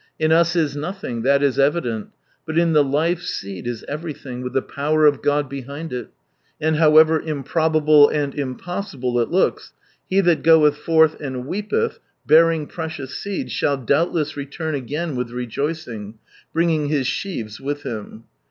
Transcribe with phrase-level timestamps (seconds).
[0.17, 2.07] In us is nothing: that is evident;
[2.43, 6.07] but in tlie life seed is everything," with the power of God behind it;"
[6.59, 9.73] and however impro bable and impossible it looks,
[10.09, 16.15] "he that goeth forth and weepeth, bearing precious seed, s/ia/l doubtless return again with rejoicing,
[16.51, 18.23] bringing his sheaves with him."